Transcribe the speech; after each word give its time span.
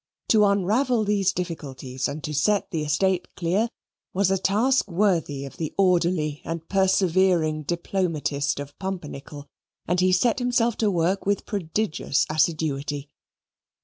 To 0.29 0.45
unravel 0.45 1.03
these 1.05 1.31
difficulties 1.31 2.07
and 2.07 2.23
to 2.23 2.33
set 2.33 2.71
the 2.71 2.81
estate 2.81 3.27
clear 3.35 3.69
was 4.15 4.31
a 4.31 4.39
task 4.39 4.89
worthy 4.89 5.45
of 5.45 5.57
the 5.57 5.75
orderly 5.77 6.41
and 6.43 6.67
persevering 6.67 7.61
diplomatist 7.61 8.59
of 8.59 8.75
Pumpernickel, 8.79 9.47
and 9.87 9.99
he 9.99 10.11
set 10.11 10.39
himself 10.39 10.75
to 10.77 10.89
work 10.89 11.27
with 11.27 11.45
prodigious 11.45 12.25
assiduity. 12.31 13.11